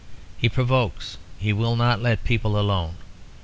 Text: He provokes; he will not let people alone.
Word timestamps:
He 0.35 0.49
provokes; 0.49 1.19
he 1.37 1.53
will 1.53 1.75
not 1.75 2.01
let 2.01 2.23
people 2.23 2.59
alone. 2.59 2.95